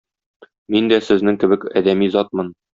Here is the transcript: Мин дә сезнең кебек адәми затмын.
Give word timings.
Мин 0.77 0.89
дә 0.93 0.99
сезнең 1.09 1.39
кебек 1.45 1.69
адәми 1.83 2.13
затмын. 2.19 2.55